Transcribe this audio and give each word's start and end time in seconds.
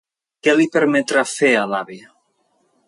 Què 0.47 0.55
li 0.55 0.65
permetrà 0.77 1.25
fer 1.33 1.53
a 1.59 1.67
l'avi? 1.75 2.01